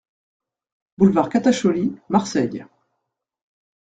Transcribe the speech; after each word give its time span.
Boulevard 0.97 1.29
Catacholi, 1.29 1.93
Marseille 2.09 2.65